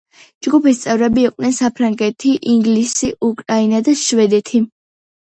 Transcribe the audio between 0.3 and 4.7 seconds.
ჯგუფის წევრები იყვნენ საფრანგეთი, ინგლისი, უკრაინა და შვედეთი.